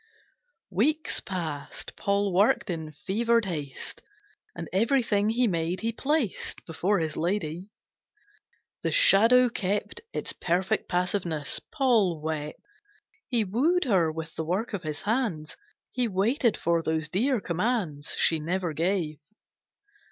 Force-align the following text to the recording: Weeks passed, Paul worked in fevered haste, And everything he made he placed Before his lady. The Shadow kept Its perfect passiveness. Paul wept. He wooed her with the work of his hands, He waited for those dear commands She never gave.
Weeks 0.71 1.19
passed, 1.19 1.95
Paul 1.95 2.33
worked 2.33 2.71
in 2.71 2.91
fevered 2.91 3.45
haste, 3.45 4.01
And 4.55 4.67
everything 4.73 5.29
he 5.29 5.47
made 5.47 5.81
he 5.81 5.91
placed 5.91 6.65
Before 6.65 6.97
his 6.97 7.15
lady. 7.15 7.69
The 8.81 8.89
Shadow 8.89 9.47
kept 9.47 10.01
Its 10.11 10.33
perfect 10.33 10.89
passiveness. 10.89 11.59
Paul 11.71 12.19
wept. 12.19 12.59
He 13.27 13.43
wooed 13.43 13.83
her 13.83 14.11
with 14.11 14.33
the 14.33 14.43
work 14.43 14.73
of 14.73 14.81
his 14.81 15.01
hands, 15.03 15.55
He 15.91 16.07
waited 16.07 16.57
for 16.57 16.81
those 16.81 17.07
dear 17.07 17.39
commands 17.39 18.15
She 18.15 18.39
never 18.39 18.73
gave. 18.73 19.19